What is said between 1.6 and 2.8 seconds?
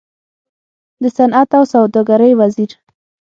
سوداګرۍ وزير